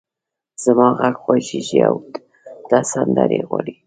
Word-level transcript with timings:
زما 0.63 0.87
غږ 0.99 1.15
خوږېږې 1.23 1.79
او 1.87 1.95
ته 2.69 2.77
سندرې 2.91 3.39
غواړې! 3.49 3.73